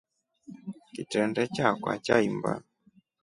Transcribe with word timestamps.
Kitrende 0.93 1.43
chakwa 1.55 1.93
chaimba. 2.05 2.51